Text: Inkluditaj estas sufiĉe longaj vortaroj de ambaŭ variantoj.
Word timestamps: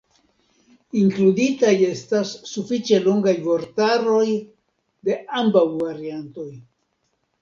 Inkluditaj 1.01 1.73
estas 1.89 2.31
sufiĉe 2.53 2.99
longaj 3.09 3.35
vortaroj 3.49 4.27
de 5.11 5.19
ambaŭ 5.43 5.63
variantoj. 5.85 6.49